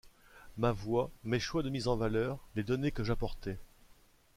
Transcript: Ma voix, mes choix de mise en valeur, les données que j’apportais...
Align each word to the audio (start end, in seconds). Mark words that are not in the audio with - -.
Ma 0.57 0.71
voix, 0.71 1.11
mes 1.23 1.39
choix 1.39 1.61
de 1.61 1.69
mise 1.69 1.87
en 1.87 1.95
valeur, 1.95 2.39
les 2.55 2.63
données 2.63 2.89
que 2.91 3.03
j’apportais... 3.03 3.59